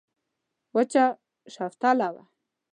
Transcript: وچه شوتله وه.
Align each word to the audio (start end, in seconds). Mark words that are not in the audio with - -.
وچه 0.75 1.05
شوتله 1.53 2.09
وه. 2.13 2.23